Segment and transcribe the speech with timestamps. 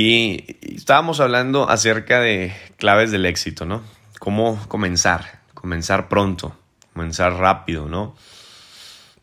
[0.00, 3.82] Y estábamos hablando acerca de claves del éxito, ¿no?
[4.20, 6.56] Cómo comenzar, comenzar pronto,
[6.92, 8.14] comenzar rápido, ¿no?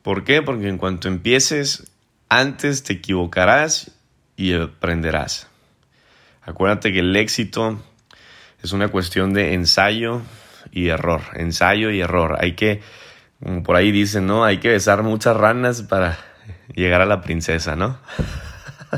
[0.02, 0.42] ¿Por qué?
[0.42, 1.90] Porque en cuanto empieces,
[2.28, 3.92] antes te equivocarás
[4.36, 5.48] y aprenderás.
[6.42, 7.82] Acuérdate que el éxito
[8.62, 10.24] es una cuestión de ensayo
[10.74, 12.36] y error, ensayo y error.
[12.38, 12.82] Hay que,
[13.42, 14.44] como por ahí dicen, ¿no?
[14.44, 16.18] Hay que besar muchas ranas para
[16.76, 17.98] llegar a la princesa, ¿no?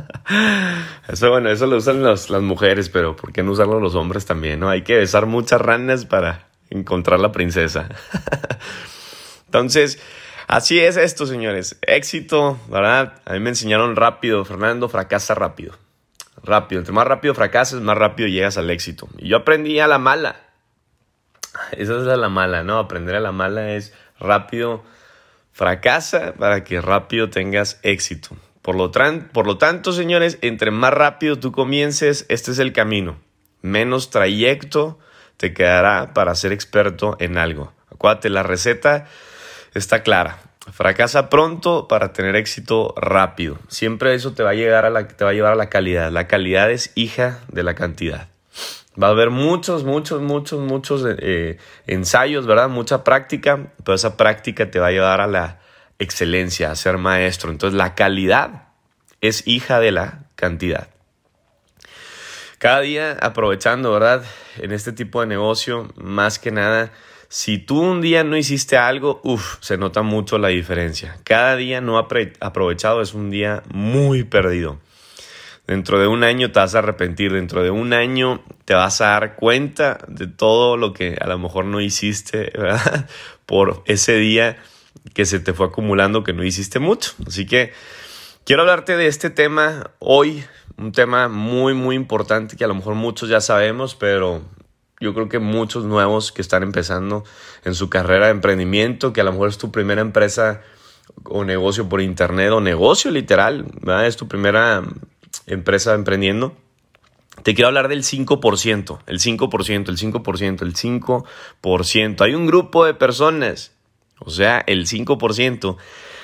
[1.07, 4.59] Eso, bueno, eso lo usan las mujeres, pero ¿por qué no usarlo los hombres también,
[4.59, 4.69] no?
[4.69, 7.87] Hay que besar muchas ranas para encontrar la princesa.
[9.45, 10.01] Entonces,
[10.47, 11.77] así es esto, señores.
[11.81, 13.21] Éxito, ¿verdad?
[13.25, 15.73] A mí me enseñaron rápido, Fernando, fracasa rápido.
[16.43, 19.07] Rápido, entre más rápido fracasas, más rápido llegas al éxito.
[19.17, 20.35] Y yo aprendí a la mala.
[21.71, 22.77] Esa es la mala, ¿no?
[22.77, 24.83] Aprender a la mala es rápido,
[25.51, 28.35] fracasa para que rápido tengas éxito.
[28.67, 28.91] Por lo,
[29.31, 33.15] por lo tanto, señores, entre más rápido tú comiences, este es el camino.
[33.61, 34.99] Menos trayecto
[35.37, 37.71] te quedará para ser experto en algo.
[37.89, 39.05] Acuérdate, la receta
[39.73, 40.39] está clara.
[40.69, 43.57] Fracasa pronto para tener éxito rápido.
[43.69, 46.11] Siempre eso te va a, a la, te va a llevar a la calidad.
[46.11, 48.27] La calidad es hija de la cantidad.
[49.01, 52.67] Va a haber muchos, muchos, muchos, muchos eh, ensayos, ¿verdad?
[52.67, 55.59] Mucha práctica, pero esa práctica te va a llevar a la
[55.99, 57.51] excelencia, ser maestro.
[57.51, 58.69] Entonces la calidad
[59.21, 60.89] es hija de la cantidad.
[62.59, 64.23] Cada día aprovechando, ¿verdad?
[64.57, 66.91] En este tipo de negocio, más que nada,
[67.29, 71.17] si tú un día no hiciste algo, uff, se nota mucho la diferencia.
[71.23, 74.79] Cada día no aprovechado es un día muy perdido.
[75.67, 79.07] Dentro de un año te vas a arrepentir, dentro de un año te vas a
[79.07, 83.09] dar cuenta de todo lo que a lo mejor no hiciste, ¿verdad?
[83.45, 84.57] Por ese día
[85.13, 87.11] que se te fue acumulando que no hiciste mucho.
[87.25, 87.71] Así que
[88.45, 90.43] quiero hablarte de este tema hoy,
[90.77, 94.41] un tema muy, muy importante que a lo mejor muchos ya sabemos, pero
[94.99, 97.23] yo creo que muchos nuevos que están empezando
[97.63, 100.61] en su carrera de emprendimiento, que a lo mejor es tu primera empresa
[101.25, 104.07] o negocio por internet o negocio literal, ¿verdad?
[104.07, 104.83] Es tu primera
[105.45, 106.55] empresa emprendiendo.
[107.43, 112.21] Te quiero hablar del 5%, el 5%, el 5%, el 5%.
[112.21, 113.73] Hay un grupo de personas,
[114.19, 115.77] o sea, el 5%,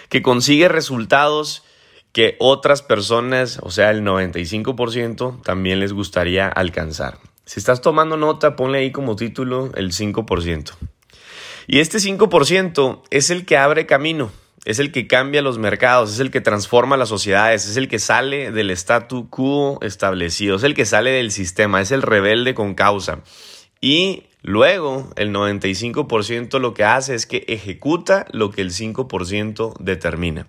[0.10, 1.64] que consigue resultados
[2.12, 7.18] que otras personas, o sea, el 95%, también les gustaría alcanzar.
[7.46, 10.72] Si estás tomando nota, ponle ahí como título el 5%.
[11.68, 14.32] Y este 5% es el que abre camino,
[14.66, 18.00] es el que cambia los mercados, es el que transforma las sociedades, es el que
[18.00, 22.76] sale del statu quo establecido, es el que sale del sistema, es el rebelde con
[22.76, 23.24] causa.
[23.82, 30.48] Y luego el 95% lo que hace es que ejecuta lo que el 5% determina.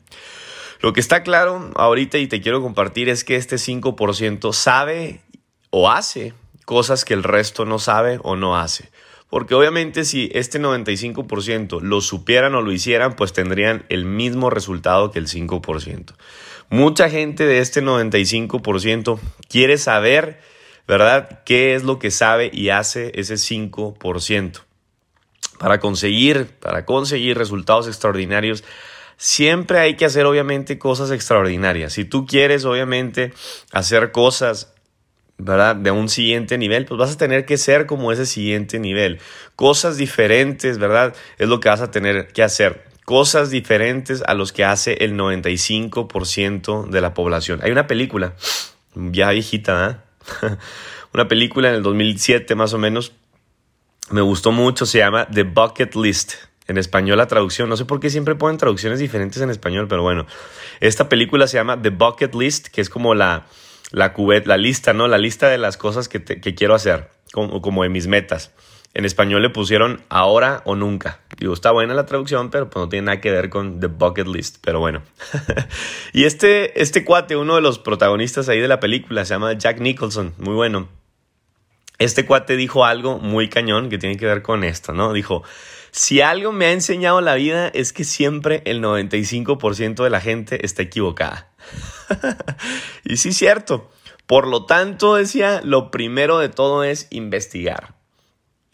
[0.80, 5.22] Lo que está claro ahorita y te quiero compartir es que este 5% sabe
[5.70, 6.34] o hace
[6.66, 8.90] cosas que el resto no sabe o no hace.
[9.30, 15.10] Porque obviamente si este 95% lo supieran o lo hicieran, pues tendrían el mismo resultado
[15.10, 16.14] que el 5%.
[16.70, 19.18] Mucha gente de este 95%
[19.48, 20.40] quiere saber,
[20.86, 24.60] ¿verdad?, qué es lo que sabe y hace ese 5%.
[25.58, 28.64] Para conseguir, para conseguir resultados extraordinarios,
[29.16, 31.92] siempre hay que hacer obviamente cosas extraordinarias.
[31.92, 33.32] Si tú quieres obviamente
[33.72, 34.74] hacer cosas
[35.36, 35.76] ¿verdad?
[35.76, 39.18] De un siguiente nivel, pues vas a tener que ser como ese siguiente nivel.
[39.56, 41.14] Cosas diferentes, ¿verdad?
[41.38, 42.84] Es lo que vas a tener que hacer.
[43.04, 47.60] Cosas diferentes a los que hace el 95% de la población.
[47.62, 48.34] Hay una película,
[48.94, 50.03] ya viejita, ¿eh?
[51.12, 53.12] una película en el 2007 más o menos,
[54.10, 56.34] me gustó mucho, se llama The Bucket List.
[56.66, 60.02] En español la traducción, no sé por qué siempre ponen traducciones diferentes en español, pero
[60.02, 60.26] bueno,
[60.80, 63.46] esta película se llama The Bucket List, que es como la,
[63.90, 65.06] la cubet, la lista, ¿no?
[65.06, 68.50] La lista de las cosas que, quiero hacer, como, como de mis metas.
[68.94, 71.20] En español le pusieron ahora o nunca.
[71.36, 74.28] Digo, está buena la traducción, pero pues no tiene nada que ver con The Bucket
[74.28, 75.02] List, pero bueno.
[76.12, 79.80] y este, este cuate, uno de los protagonistas ahí de la película, se llama Jack
[79.80, 80.88] Nicholson, muy bueno.
[81.98, 85.12] Este cuate dijo algo muy cañón que tiene que ver con esto, ¿no?
[85.12, 85.42] Dijo,
[85.90, 90.64] si algo me ha enseñado la vida es que siempre el 95% de la gente
[90.64, 91.52] está equivocada.
[93.04, 93.90] y sí, cierto.
[94.26, 97.93] Por lo tanto, decía, lo primero de todo es investigar.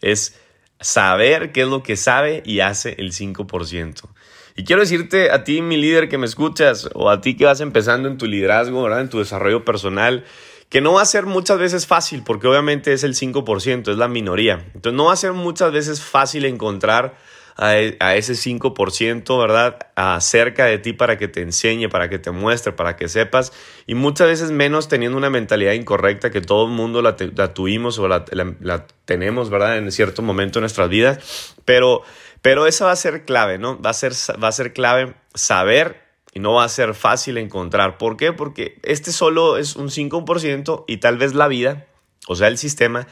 [0.01, 0.35] Es
[0.79, 4.01] saber qué es lo que sabe y hace el 5%.
[4.55, 7.61] Y quiero decirte a ti, mi líder que me escuchas, o a ti que vas
[7.61, 10.25] empezando en tu liderazgo, en tu desarrollo personal,
[10.69, 14.07] que no va a ser muchas veces fácil, porque obviamente es el 5%, es la
[14.07, 14.65] minoría.
[14.73, 17.15] Entonces no va a ser muchas veces fácil encontrar
[17.57, 19.79] a, e, ese 5%, ¿verdad?
[19.95, 23.53] Acerca de ti para que te enseñe, para que te muestre, para que sepas.
[23.87, 27.15] Y muchas veces menos teniendo una mentalidad incorrecta que todo el mundo la,
[27.53, 28.25] tuvimos o la,
[29.05, 29.77] tenemos, ¿verdad?
[29.77, 31.55] En cierto momento de nuestras vidas.
[31.65, 32.03] Pero,
[32.41, 33.81] pero esa va a ser clave, ¿no?
[33.81, 36.01] Va a ser, va a ser clave saber
[36.33, 37.97] y no va a ser fácil encontrar.
[37.97, 38.33] ¿Por qué?
[38.33, 41.87] Porque este solo es un 5% y tal vez la vida,
[42.27, 43.07] o sea, el sistema,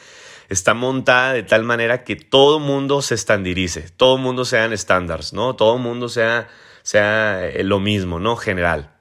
[0.49, 5.55] está montada de tal manera que todo mundo se estandarice, todo mundo sean estándares, ¿no?
[5.55, 6.49] Todo mundo sea,
[6.81, 8.35] sea eh, lo mismo, ¿no?
[8.35, 8.91] General.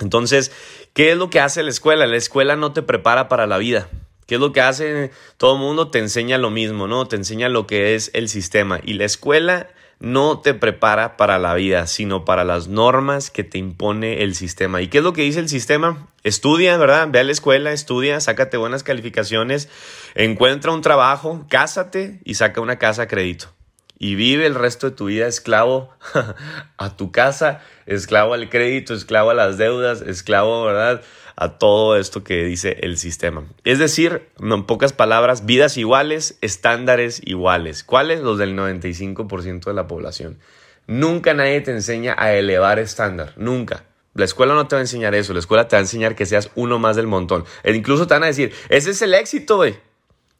[0.00, 0.50] Entonces,
[0.94, 2.06] ¿qué es lo que hace la escuela?
[2.06, 3.88] La escuela no te prepara para la vida.
[4.26, 5.10] ¿Qué es lo que hace?
[5.36, 7.06] Todo mundo te enseña lo mismo, ¿no?
[7.06, 8.80] Te enseña lo que es el sistema.
[8.82, 9.68] Y la escuela
[10.00, 14.80] no te prepara para la vida, sino para las normas que te impone el sistema.
[14.80, 16.08] ¿Y qué es lo que dice el sistema?
[16.22, 17.08] Estudia, ¿verdad?
[17.10, 19.68] Ve a la escuela, estudia, sácate buenas calificaciones,
[20.14, 23.57] encuentra un trabajo, cásate y saca una casa a crédito.
[23.98, 25.90] Y vive el resto de tu vida esclavo
[26.76, 31.02] a tu casa, esclavo al crédito, esclavo a las deudas, esclavo, ¿verdad?
[31.40, 33.44] a todo esto que dice el sistema.
[33.62, 37.84] Es decir, en pocas palabras, vidas iguales, estándares iguales.
[37.84, 38.20] ¿Cuáles?
[38.20, 40.40] Los del 95% de la población.
[40.88, 43.84] Nunca nadie te enseña a elevar estándar, nunca.
[44.14, 46.26] La escuela no te va a enseñar eso, la escuela te va a enseñar que
[46.26, 47.44] seas uno más del montón.
[47.62, 49.76] E incluso te van a decir, ese es el éxito, güey.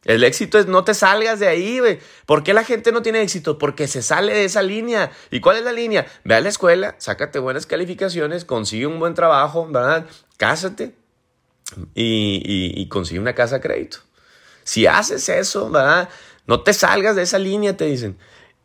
[0.05, 1.99] El éxito es no te salgas de ahí, güey.
[2.25, 3.57] ¿Por qué la gente no tiene éxito?
[3.57, 5.11] Porque se sale de esa línea.
[5.29, 6.07] ¿Y cuál es la línea?
[6.23, 10.05] Ve a la escuela, sácate buenas calificaciones, consigue un buen trabajo, ¿verdad?
[10.37, 10.95] Cásate
[11.93, 13.99] y, consigue una casa a crédito.
[14.63, 16.09] Si haces eso, ¿verdad?
[16.47, 18.17] No te salgas de esa línea, te dicen.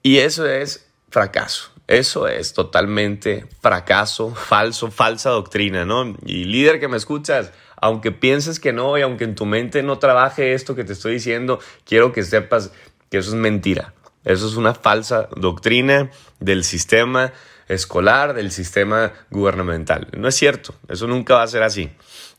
[0.03, 1.71] Y eso es fracaso.
[1.87, 6.17] Eso es totalmente fracaso, falso, falsa doctrina, ¿no?
[6.25, 7.53] Y líder que me escuchas,
[7.85, 11.13] aunque pienses que no y aunque en tu mente no trabaje esto que te estoy
[11.13, 12.73] diciendo, quiero que sepas
[13.11, 13.93] que eso es mentira.
[14.25, 16.11] Eso es una falsa doctrina
[16.41, 17.35] del sistema
[17.69, 20.09] escolar, del sistema gubernamental.
[20.17, 21.91] No es cierto, eso nunca va a ser así.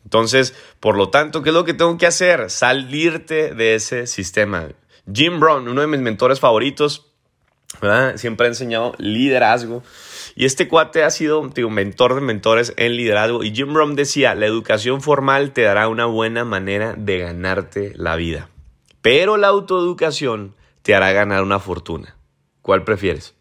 [0.04, 2.50] Entonces, por lo tanto, ¿qué es lo que tengo que hacer?
[2.50, 4.70] Salirte de ese sistema.
[5.14, 7.06] Jim Brown, uno de mis mentores favoritos,
[8.16, 9.84] siempre ha enseñado liderazgo.
[10.36, 13.44] Y este cuate ha sido un mentor de mentores en liderazgo.
[13.44, 18.16] Y Jim Rohn decía, la educación formal te dará una buena manera de ganarte la
[18.16, 18.50] vida.
[19.02, 22.16] Pero la autoeducación te hará ganar una fortuna.
[22.62, 23.36] ¿Cuál prefieres?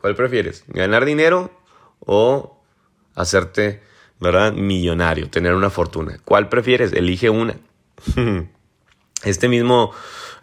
[0.00, 0.64] ¿Cuál prefieres?
[0.68, 1.50] ¿Ganar dinero
[2.00, 2.62] o
[3.14, 3.82] hacerte,
[4.18, 4.52] ¿verdad?
[4.52, 6.18] Millonario, tener una fortuna.
[6.24, 6.92] ¿Cuál prefieres?
[6.92, 7.56] Elige una.
[9.22, 9.92] Este mismo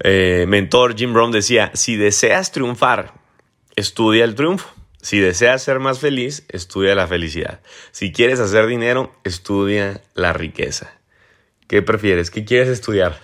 [0.04, 3.14] eh, mentor Jim Rohn decía, si deseas triunfar,
[3.76, 4.70] estudia el triunfo.
[5.02, 7.62] Si deseas ser más feliz, estudia la felicidad.
[7.92, 10.92] Si quieres hacer dinero, estudia la riqueza.
[11.68, 12.32] ¿Qué prefieres?
[12.32, 13.20] ¿Qué quieres estudiar?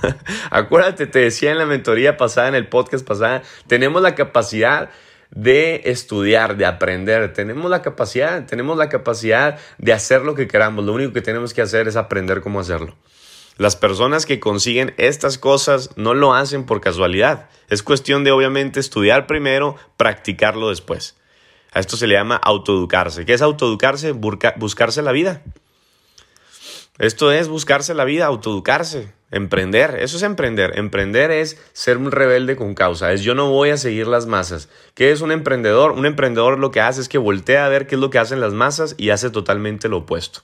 [0.50, 4.90] Acuérdate, te decía en la mentoría pasada, en el podcast pasada, tenemos la capacidad
[5.30, 7.32] de estudiar, de aprender.
[7.32, 10.84] Tenemos la capacidad, tenemos la capacidad de hacer lo que queramos.
[10.84, 12.96] Lo único que tenemos que hacer es aprender cómo hacerlo.
[13.58, 17.48] Las personas que consiguen estas cosas no lo hacen por casualidad.
[17.68, 21.16] Es cuestión de obviamente estudiar primero, practicarlo después.
[21.72, 23.24] A esto se le llama autoeducarse.
[23.24, 24.12] ¿Qué es autoeducarse?
[24.12, 25.42] buscarse la vida.
[26.98, 29.96] Esto es buscarse la vida, autoeducarse, emprender.
[30.00, 30.78] Eso es emprender.
[30.78, 33.12] Emprender es ser un rebelde con causa.
[33.12, 34.68] Es yo no voy a seguir las masas.
[34.94, 35.92] ¿Qué es un emprendedor?
[35.92, 38.40] Un emprendedor lo que hace es que voltea a ver qué es lo que hacen
[38.40, 40.40] las masas y hace totalmente lo opuesto.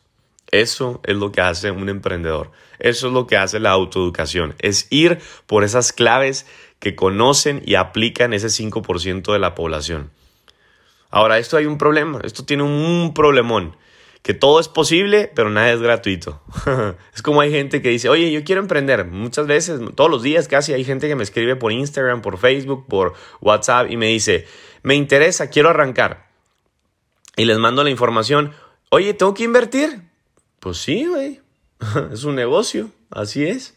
[0.51, 2.51] Eso es lo que hace un emprendedor.
[2.79, 4.55] Eso es lo que hace la autoeducación.
[4.59, 6.47] Es ir por esas claves
[6.79, 10.11] que conocen y aplican ese 5% de la población.
[11.11, 12.21] Ahora, esto hay un problema.
[12.23, 13.77] Esto tiene un problemón.
[14.23, 16.43] Que todo es posible, pero nada es gratuito.
[17.15, 19.07] es como hay gente que dice, oye, yo quiero emprender.
[19.07, 22.87] Muchas veces, todos los días casi, hay gente que me escribe por Instagram, por Facebook,
[22.89, 24.47] por WhatsApp y me dice,
[24.83, 26.29] me interesa, quiero arrancar.
[27.37, 28.53] Y les mando la información,
[28.91, 30.03] oye, ¿tengo que invertir?
[30.61, 31.41] Pues sí, güey.
[32.13, 33.75] es un negocio, así es.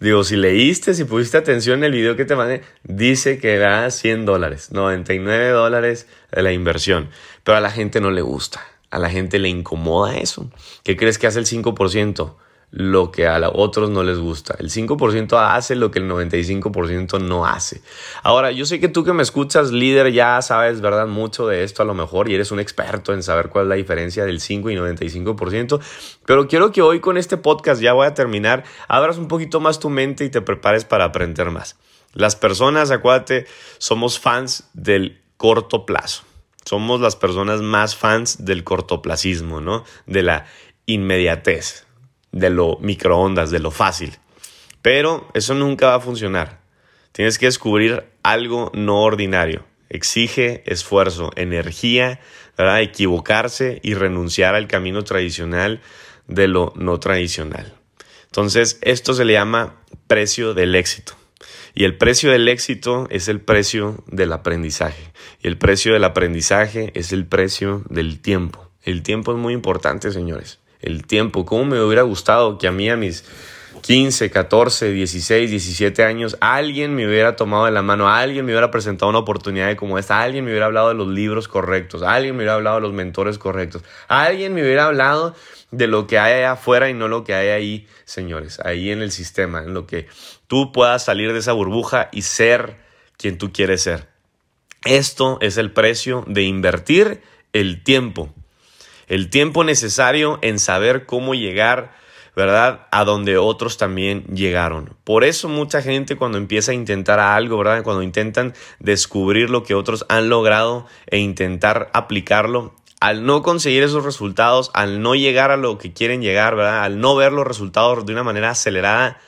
[0.00, 3.88] Digo, si leíste, si pusiste atención en el video que te mandé, dice que da
[3.88, 7.08] 100 dólares, 99 dólares de la inversión.
[7.44, 10.50] Pero a la gente no le gusta, a la gente le incomoda eso.
[10.82, 12.34] ¿Qué crees que hace el 5%?
[12.72, 14.56] Lo que a otros no les gusta.
[14.58, 17.82] El 5% hace lo que el 95% no hace.
[18.22, 21.06] Ahora, yo sé que tú que me escuchas, líder, ya sabes, ¿verdad?
[21.06, 23.74] Mucho de esto a lo mejor y eres un experto en saber cuál es la
[23.74, 25.80] diferencia del 5 y 95%,
[26.24, 29.78] pero quiero que hoy con este podcast, ya voy a terminar, abras un poquito más
[29.78, 31.76] tu mente y te prepares para aprender más.
[32.14, 36.22] Las personas, acuérdate, somos fans del corto plazo.
[36.64, 39.84] Somos las personas más fans del cortoplacismo, ¿no?
[40.06, 40.46] De la
[40.86, 41.84] inmediatez
[42.32, 44.18] de lo microondas, de lo fácil.
[44.80, 46.60] Pero eso nunca va a funcionar.
[47.12, 49.64] Tienes que descubrir algo no ordinario.
[49.90, 52.18] exige esfuerzo, energía,
[52.80, 55.80] equivocarse y renunciar al camino tradicional
[56.28, 57.74] de lo no tradicional.
[58.24, 61.14] Entonces, esto se le llama precio del éxito.
[61.74, 65.12] Y el precio del éxito es el precio del aprendizaje.
[65.42, 68.70] Y el precio del aprendizaje es el precio del tiempo.
[68.82, 70.61] El tiempo es muy importante, señores.
[70.82, 71.46] El tiempo.
[71.46, 73.24] ¿Cómo me hubiera gustado que a mí, a mis
[73.80, 78.70] 15, 14, 16, 17 años, alguien me hubiera tomado de la mano, alguien me hubiera
[78.70, 82.42] presentado una oportunidad como esta, alguien me hubiera hablado de los libros correctos, alguien me
[82.42, 85.34] hubiera hablado de los mentores correctos, alguien me hubiera hablado
[85.70, 89.00] de lo que hay allá afuera y no lo que hay ahí, señores, ahí en
[89.00, 90.06] el sistema, en lo que
[90.46, 92.76] tú puedas salir de esa burbuja y ser
[93.16, 94.08] quien tú quieres ser.
[94.84, 97.22] Esto es el precio de invertir
[97.52, 98.34] el tiempo,
[99.12, 101.92] el tiempo necesario en saber cómo llegar
[102.34, 102.86] ¿verdad?
[102.90, 104.96] A donde otros también llegaron.
[105.04, 107.82] Por eso mucha gente cuando empieza a intentar algo, ¿verdad?
[107.82, 114.02] Cuando intentan descubrir lo que otros han logrado e intentar aplicarlo, al no conseguir esos
[114.02, 116.82] resultados, al no llegar a lo que quieren llegar, ¿verdad?
[116.82, 119.20] Al no ver los resultados de una manera acelerada,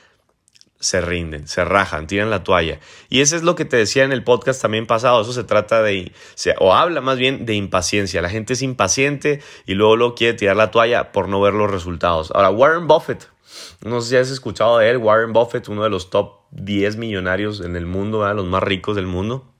[0.79, 2.79] se rinden, se rajan, tiran la toalla.
[3.09, 5.81] Y eso es lo que te decía en el podcast también pasado, eso se trata
[5.81, 6.11] de,
[6.59, 8.21] o habla más bien de impaciencia.
[8.21, 11.71] La gente es impaciente y luego lo quiere tirar la toalla por no ver los
[11.71, 12.31] resultados.
[12.35, 13.29] Ahora, Warren Buffett,
[13.83, 17.61] no sé si has escuchado de él, Warren Buffett, uno de los top 10 millonarios
[17.61, 19.54] en el mundo, los más ricos del mundo.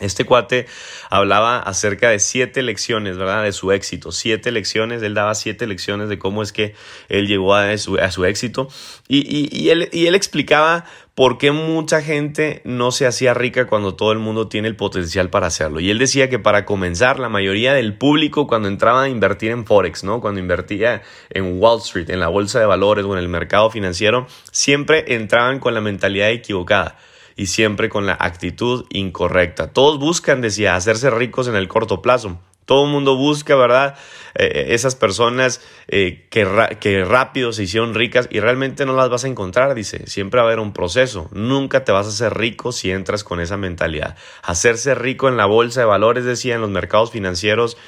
[0.00, 0.66] Este cuate
[1.10, 3.44] hablaba acerca de siete lecciones, ¿verdad?
[3.44, 4.12] De su éxito.
[4.12, 6.74] Siete lecciones, él daba siete lecciones de cómo es que
[7.08, 8.68] él llegó a su, éxito.
[9.08, 13.94] Y, y, él, y él explicaba por qué mucha gente no se hacía rica cuando
[13.94, 15.78] todo el mundo tiene el potencial para hacerlo.
[15.78, 19.66] Y él decía que para comenzar, la mayoría del público cuando entraba a invertir en
[19.66, 20.22] Forex, ¿no?
[20.22, 24.26] Cuando invertía en Wall Street, en la bolsa de valores o en el mercado financiero,
[24.50, 26.96] siempre entraban con la mentalidad equivocada
[27.40, 29.72] y siempre con la actitud incorrecta.
[29.72, 32.38] Todos buscan, decía, hacerse ricos en el corto plazo.
[32.66, 33.96] Todo el mundo busca, ¿verdad?
[34.34, 36.46] Eh, eh, esas personas eh, que,
[36.80, 40.06] que rápido se hicieron ricas y realmente no las vas a encontrar, dice.
[40.06, 41.30] Siempre va a haber un proceso.
[41.32, 44.18] Nunca te vas a hacer rico si entras con esa mentalidad.
[44.42, 47.78] Hacerse rico en la bolsa de valores, decía, en los mercados financieros,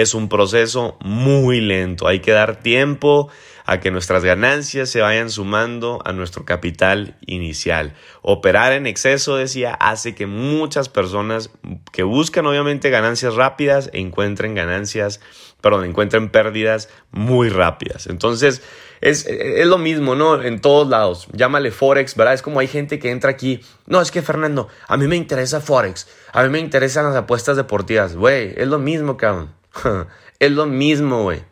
[0.00, 2.06] es un proceso muy lento.
[2.06, 3.30] Hay que dar tiempo
[3.66, 7.94] a que nuestras ganancias se vayan sumando a nuestro capital inicial.
[8.22, 11.50] Operar en exceso, decía, hace que muchas personas
[11.92, 15.20] que buscan obviamente ganancias rápidas encuentren ganancias,
[15.60, 18.06] perdón, encuentren pérdidas muy rápidas.
[18.06, 18.62] Entonces,
[19.00, 20.40] es, es, lo mismo, ¿no?
[20.42, 21.26] En todos lados.
[21.32, 22.34] Llámale Forex, ¿verdad?
[22.34, 23.60] Es como hay gente que entra aquí.
[23.86, 26.06] No, es que Fernando, a mí me interesa Forex.
[26.32, 28.14] A mí me interesan las apuestas deportivas.
[28.16, 29.50] Güey, es lo mismo, cabrón.
[30.38, 31.42] es lo mismo, güey.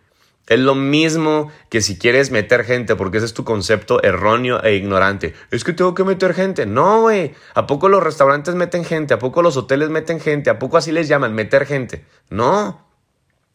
[0.47, 4.75] Es lo mismo que si quieres meter gente, porque ese es tu concepto erróneo e
[4.75, 5.35] ignorante.
[5.50, 6.66] Es que tengo que meter gente.
[6.66, 7.35] No, güey.
[7.54, 9.14] ¿A poco los restaurantes meten gente?
[9.14, 10.50] ¿A poco los hoteles meten gente?
[10.50, 12.04] ¿A poco así les llaman meter gente?
[12.28, 12.87] No.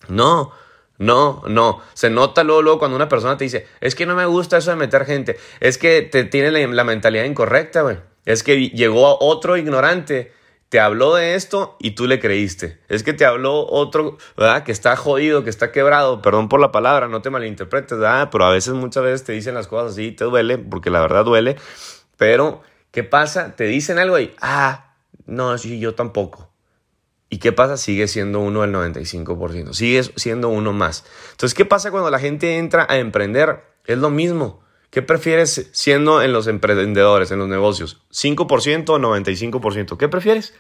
[0.08, 0.52] No.
[0.98, 1.82] No, no.
[1.94, 4.72] Se nota luego, luego cuando una persona te dice, es que no me gusta eso
[4.72, 5.38] de meter gente.
[5.60, 7.98] Es que te tiene la, la mentalidad incorrecta, güey.
[8.26, 10.34] Es que llegó otro ignorante
[10.70, 12.80] te habló de esto y tú le creíste.
[12.88, 14.64] Es que te habló otro, ¿verdad?
[14.64, 16.22] Que está jodido, que está quebrado.
[16.22, 18.30] Perdón por la palabra, no te malinterpretes, ¿verdad?
[18.32, 21.26] Pero a veces, muchas veces te dicen las cosas así, te duele, porque la verdad
[21.26, 21.58] duele.
[22.18, 22.62] Pero,
[22.92, 23.56] ¿qué pasa?
[23.56, 24.94] Te dicen algo y, ah,
[25.26, 26.52] no, sí, yo tampoco.
[27.32, 27.78] ¿Y qué pasa?
[27.78, 29.74] Sigue siendo uno del 95%.
[29.74, 31.04] Sigue siendo uno más.
[31.32, 33.64] Entonces, ¿qué pasa cuando la gente entra a emprender?
[33.86, 34.62] Es lo mismo.
[34.90, 38.02] ¿Qué prefieres siendo en los emprendedores, en los negocios?
[38.12, 39.98] ¿5% o 95%?
[39.98, 40.56] ¿Qué prefieres?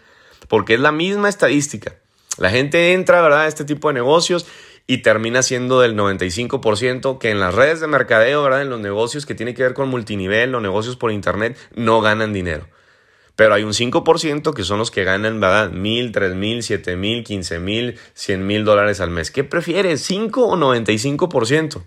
[0.47, 1.95] Porque es la misma estadística.
[2.37, 4.45] La gente entra, ¿verdad?, a este tipo de negocios
[4.85, 9.25] y termina siendo del 95% que en las redes de mercadeo, ¿verdad?, en los negocios
[9.25, 12.67] que tiene que ver con multinivel, los negocios por internet, no ganan dinero.
[13.35, 15.71] Pero hay un 5% que son los que ganan, ¿verdad?
[15.71, 19.31] Mil, tres mil, siete mil, quince mil, cien mil dólares al mes.
[19.31, 20.09] ¿Qué prefieres?
[20.09, 21.81] ¿5 o 95%?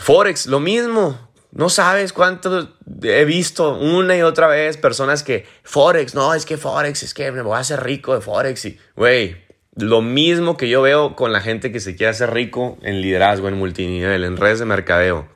[0.00, 1.28] Forex, lo mismo.
[1.52, 2.70] No sabes cuánto
[3.02, 7.30] he visto una y otra vez personas que Forex, no, es que Forex, es que
[7.32, 8.64] me voy a hacer rico de Forex.
[8.64, 9.36] Y, güey,
[9.76, 13.48] lo mismo que yo veo con la gente que se quiere hacer rico en liderazgo,
[13.48, 15.28] en multinivel, en redes de mercadeo,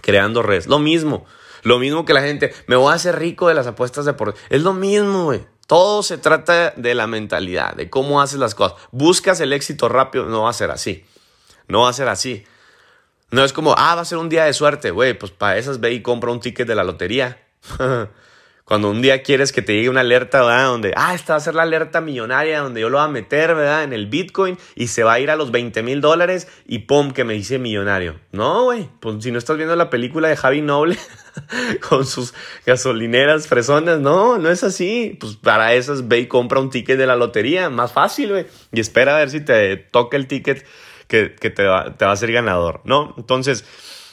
[0.00, 0.68] creando redes.
[0.68, 1.26] Lo mismo.
[1.62, 4.34] Lo mismo que la gente, me voy a hacer rico de las apuestas de por...
[4.48, 5.44] Es lo mismo, güey.
[5.66, 8.78] Todo se trata de la mentalidad, de cómo haces las cosas.
[8.90, 11.04] Buscas el éxito rápido, no va a ser así.
[11.66, 12.46] No va a ser así.
[13.30, 15.80] No es como, ah, va a ser un día de suerte, güey, pues para esas
[15.80, 17.38] ve y compra un ticket de la lotería.
[18.68, 20.66] Cuando un día quieres que te llegue una alerta, ¿verdad?
[20.66, 23.54] Donde, ah, esta va a ser la alerta millonaria, donde yo lo voy a meter,
[23.54, 23.82] ¿verdad?
[23.82, 27.12] En el Bitcoin y se va a ir a los 20 mil dólares y pum,
[27.12, 28.20] que me dice millonario.
[28.30, 30.98] No, güey, pues si no estás viendo la película de Javi Noble,
[31.88, 32.34] con sus
[32.66, 34.00] gasolineras fresonas.
[34.00, 35.16] No, no es así.
[35.18, 38.46] Pues para esas ve y compra un ticket de la lotería, más fácil, güey.
[38.72, 40.66] Y espera a ver si te toca el ticket
[41.08, 43.14] que, te, va, a ser ganador, ¿no?
[43.16, 43.64] Entonces,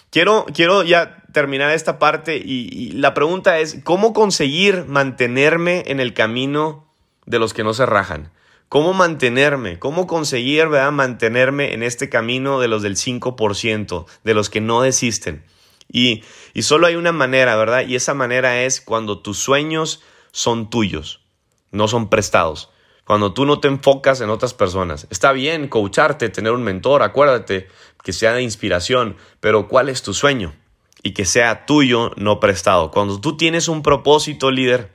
[0.09, 5.99] quiero, quiero ya terminar esta parte y, y la pregunta es, ¿cómo conseguir mantenerme en
[5.99, 6.91] el camino
[7.25, 8.31] de los que no se rajan?
[8.69, 9.77] ¿Cómo mantenerme?
[9.77, 14.81] ¿Cómo conseguir, verdad, mantenerme en este camino de los del 5%, de los que no
[14.81, 15.45] desisten?
[15.91, 16.23] Y,
[16.53, 17.85] y solo hay una manera, ¿verdad?
[17.87, 21.21] Y esa manera es cuando tus sueños son tuyos,
[21.71, 22.71] no son prestados.
[23.05, 25.07] Cuando tú no te enfocas en otras personas.
[25.09, 27.67] Está bien coacharte, tener un mentor, acuérdate
[28.03, 30.53] que sea de inspiración, pero ¿cuál es tu sueño?
[31.03, 32.91] Y que sea tuyo, no prestado.
[32.91, 34.91] Cuando tú tienes un propósito, líder,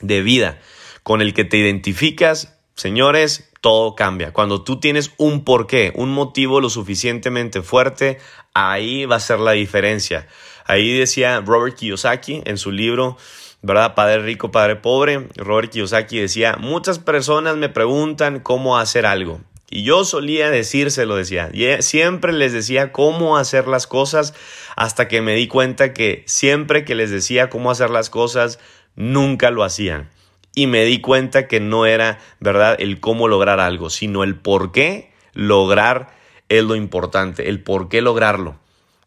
[0.00, 0.60] de vida
[1.02, 4.32] con el que te identificas, señores, todo cambia.
[4.32, 8.18] Cuando tú tienes un porqué, un motivo lo suficientemente fuerte,
[8.54, 10.26] ahí va a ser la diferencia.
[10.66, 13.18] Ahí decía Robert Kiyosaki en su libro,
[13.64, 13.94] ¿verdad?
[13.94, 15.26] Padre rico, padre pobre.
[15.36, 19.40] Robert Kiyosaki decía, muchas personas me preguntan cómo hacer algo.
[19.70, 21.50] Y yo solía decírselo, decía.
[21.80, 24.34] Siempre les decía cómo hacer las cosas
[24.76, 28.58] hasta que me di cuenta que siempre que les decía cómo hacer las cosas,
[28.96, 30.10] nunca lo hacían
[30.54, 34.72] y me di cuenta que no era, ¿verdad?, el cómo lograr algo, sino el por
[34.72, 36.14] qué lograr
[36.48, 38.56] es lo importante, el por qué lograrlo.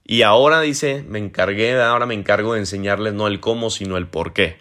[0.10, 4.08] Y ahora dice, me encargué, ahora me encargo de enseñarles no el cómo, sino el
[4.08, 4.56] por qué.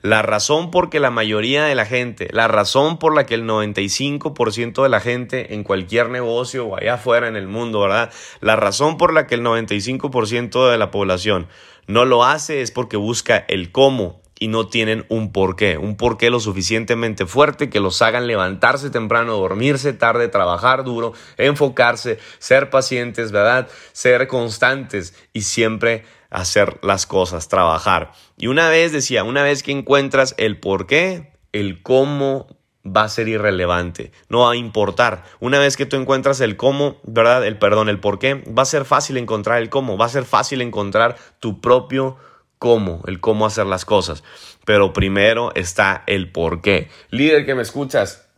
[0.00, 3.44] La razón por que la mayoría de la gente, la razón por la que el
[3.44, 8.12] 95% de la gente en cualquier negocio o allá afuera en el mundo, ¿verdad?
[8.40, 11.48] La razón por la que el 95% de la población
[11.88, 16.28] no lo hace es porque busca el cómo, y no tienen un porqué, un porqué
[16.28, 23.30] lo suficientemente fuerte que los hagan levantarse temprano, dormirse tarde, trabajar duro, enfocarse, ser pacientes,
[23.30, 23.68] ¿verdad?
[23.92, 28.14] Ser constantes y siempre hacer las cosas, trabajar.
[28.36, 32.48] Y una vez decía, una vez que encuentras el porqué, el cómo
[32.84, 35.22] va a ser irrelevante, no va a importar.
[35.38, 37.46] Una vez que tú encuentras el cómo, ¿verdad?
[37.46, 40.24] El perdón, el por qué, va a ser fácil encontrar el cómo, va a ser
[40.24, 42.16] fácil encontrar tu propio
[42.62, 44.22] cómo, el cómo hacer las cosas.
[44.64, 46.90] Pero primero está el por qué.
[47.10, 48.28] Líder que me escuchas,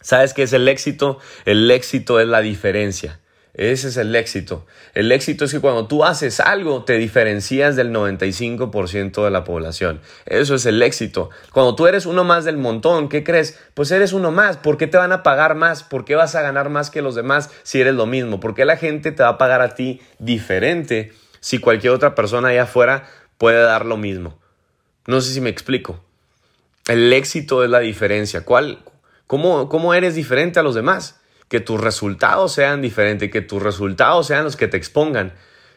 [0.00, 1.18] ¿sabes qué es el éxito?
[1.44, 3.18] El éxito es la diferencia.
[3.52, 4.64] Ese es el éxito.
[4.94, 10.00] El éxito es que cuando tú haces algo te diferencias del 95% de la población.
[10.24, 11.30] Eso es el éxito.
[11.52, 13.58] Cuando tú eres uno más del montón, ¿qué crees?
[13.74, 14.56] Pues eres uno más.
[14.56, 15.82] ¿Por qué te van a pagar más?
[15.82, 18.38] ¿Por qué vas a ganar más que los demás si eres lo mismo?
[18.38, 22.48] ¿Por qué la gente te va a pagar a ti diferente si cualquier otra persona
[22.48, 23.06] allá afuera
[23.38, 24.38] puede dar lo mismo.
[25.06, 26.02] No sé si me explico.
[26.86, 28.44] El éxito es la diferencia.
[28.44, 28.82] ¿Cuál,
[29.26, 31.20] cómo, ¿Cómo eres diferente a los demás?
[31.48, 35.32] Que tus resultados sean diferentes, que tus resultados sean los que te expongan.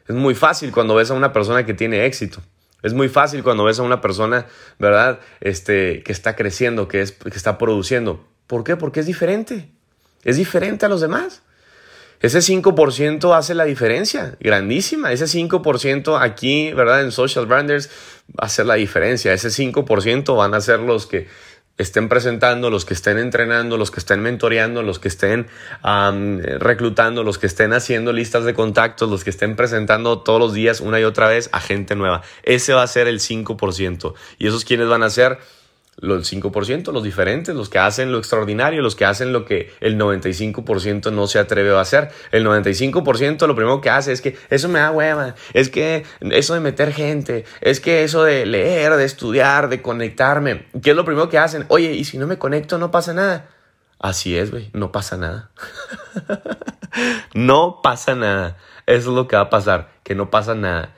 [0.08, 2.42] Es muy fácil cuando ves a una persona que tiene éxito.
[2.84, 4.46] Es muy fácil cuando ves a una persona,
[4.80, 5.20] ¿verdad?
[5.42, 8.26] Este, que está creciendo, que, es, que está produciendo.
[8.46, 8.76] ¿Por qué?
[8.76, 9.70] Porque es diferente.
[10.24, 11.42] Es diferente a los demás.
[12.20, 15.12] Ese 5% hace la diferencia, grandísima.
[15.12, 17.02] Ese 5% aquí, ¿verdad?
[17.02, 17.90] En Social Branders
[18.30, 19.34] va a hacer la diferencia.
[19.34, 21.28] Ese 5% van a ser los que
[21.78, 25.48] estén presentando, los que estén entrenando, los que estén mentoreando, los que estén
[25.84, 30.82] reclutando, los que estén haciendo listas de contactos, los que estén presentando todos los días
[30.82, 32.24] una y otra vez a gente nueva.
[32.42, 34.16] Ese va a ser el 5%.
[34.40, 35.38] ¿Y esos quienes van a ser?
[35.98, 39.98] Los 5%, los diferentes, los que hacen lo extraordinario, los que hacen lo que el
[39.98, 42.10] 95% no se atreve a hacer.
[42.32, 46.54] El 95% lo primero que hace es que eso me da hueva, es que eso
[46.54, 51.06] de meter gente, es que eso de leer, de estudiar, de conectarme, ¿qué es lo
[51.06, 51.66] primero que hacen?
[51.70, 53.50] Oye, y si no me conecto no pasa nada.
[54.00, 55.50] Así es, güey, no pasa nada.
[57.34, 58.58] no pasa nada.
[58.86, 60.94] Eso es lo que va a pasar, que no pasa nada.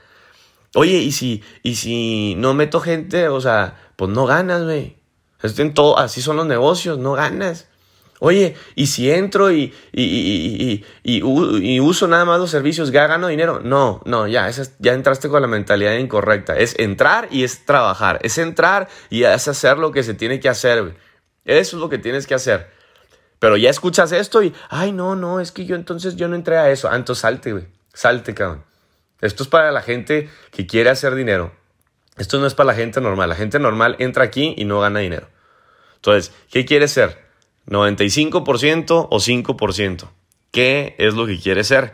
[0.75, 4.95] Oye, y si, y si no meto gente, o sea, pues no ganas, güey.
[5.97, 7.67] así son los negocios, no ganas.
[8.19, 13.59] Oye, y si entro y, y, y, uso nada más los servicios, ¿ya gano dinero?
[13.61, 16.57] No, no, ya, ya entraste con la mentalidad incorrecta.
[16.57, 18.19] Es entrar y es trabajar.
[18.23, 20.81] Es entrar y es hacer lo que se tiene que hacer.
[20.81, 20.93] Güey.
[21.43, 22.69] Eso es lo que tienes que hacer.
[23.37, 26.57] Pero ya escuchas esto y, ay, no, no, es que yo entonces yo no entré
[26.57, 26.87] a eso.
[26.89, 27.67] Ah, entonces salte, güey.
[27.93, 28.63] Salte, cabrón.
[29.19, 31.51] Esto es para la gente que quiere hacer dinero.
[32.19, 33.29] Esto no es para la gente normal.
[33.29, 35.27] La gente normal entra aquí y no gana dinero.
[35.95, 37.17] Entonces, ¿qué quiere ser?
[37.67, 40.09] ¿95% o 5%?
[40.51, 41.93] ¿Qué es lo que quiere ser?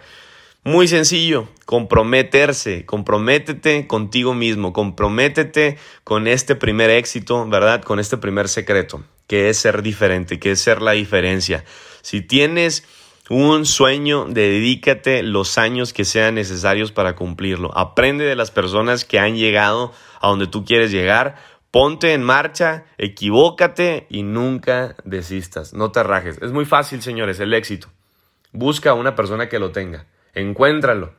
[0.63, 7.83] Muy sencillo, comprometerse, comprométete contigo mismo, comprométete con este primer éxito, ¿verdad?
[7.83, 11.63] Con este primer secreto, que es ser diferente, que es ser la diferencia.
[12.01, 12.83] Si tienes
[13.29, 17.75] un sueño, dedícate los años que sean necesarios para cumplirlo.
[17.77, 19.93] Aprende de las personas que han llegado
[20.25, 21.35] a donde tú quieres llegar.
[21.69, 25.73] Ponte en marcha, equivócate y nunca desistas.
[25.73, 26.39] No te rajes.
[26.41, 27.89] Es muy fácil, señores, el éxito.
[28.51, 30.07] Busca a una persona que lo tenga.
[30.33, 31.13] Encuéntralo.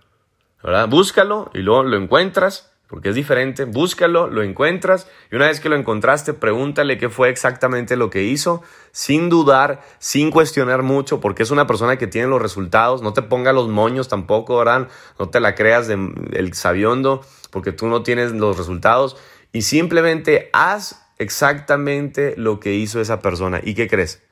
[0.62, 0.88] ¿verdad?
[0.88, 3.64] Búscalo y luego lo encuentras porque es diferente.
[3.64, 8.22] Búscalo, lo encuentras y una vez que lo encontraste, pregúntale qué fue exactamente lo que
[8.22, 13.02] hizo, sin dudar, sin cuestionar mucho, porque es una persona que tiene los resultados.
[13.02, 14.88] No te ponga los moños tampoco, ¿verdad?
[15.18, 17.22] No te la creas del el sabiondo,
[17.56, 19.16] porque tú no tienes los resultados.
[19.50, 23.62] Y simplemente haz exactamente lo que hizo esa persona.
[23.64, 24.22] ¿Y qué crees?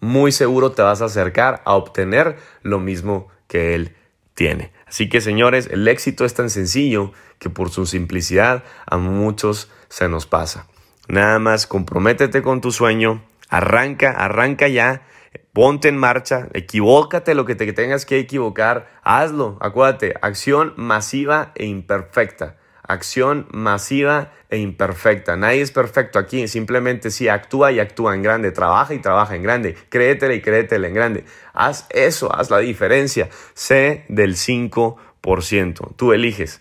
[0.00, 3.96] Muy seguro te vas a acercar a obtener lo mismo que él
[4.34, 4.70] tiene.
[4.86, 10.10] Así que señores, el éxito es tan sencillo que por su simplicidad a muchos se
[10.10, 10.66] nos pasa.
[11.08, 15.06] Nada más comprométete con tu sueño, arranca, arranca ya,
[15.52, 21.66] ponte en marcha, equivócate lo que te tengas que equivocar, hazlo, acuérdate, acción masiva e
[21.66, 22.56] imperfecta.
[22.82, 25.36] Acción masiva e imperfecta.
[25.36, 26.48] Nadie es perfecto aquí.
[26.48, 28.50] Simplemente si actúa y actúa en grande.
[28.50, 29.76] Trabaja y trabaja en grande.
[29.88, 31.24] Créetela y créetela en grande.
[31.54, 33.30] Haz eso, haz la diferencia.
[33.54, 35.96] Sé del 5%.
[35.96, 36.60] Tú eliges.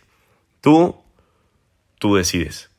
[0.61, 0.95] Tú,
[1.97, 2.69] tú decides.